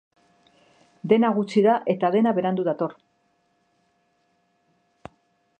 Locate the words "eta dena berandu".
1.95-2.67